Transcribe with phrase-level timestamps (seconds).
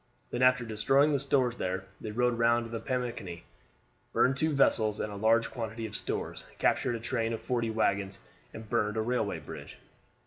[0.31, 3.43] Then, after destroying the stores there they rode round to the Pamunkey,
[4.13, 8.19] burned two vessels and a large quantity of stores, captured a train of forty wagons,
[8.51, 9.77] and burned a railway bridge.